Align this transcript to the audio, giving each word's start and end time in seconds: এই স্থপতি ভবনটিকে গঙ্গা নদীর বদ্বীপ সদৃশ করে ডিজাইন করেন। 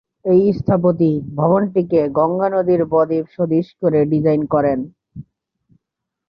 এই 0.25 0.43
স্থপতি 0.53 1.09
ভবনটিকে 1.35 2.01
গঙ্গা 2.17 2.47
নদীর 2.49 2.81
বদ্বীপ 2.85 3.25
সদৃশ 3.35 3.67
করে 3.81 3.99
ডিজাইন 4.11 4.41
করেন। 4.53 4.79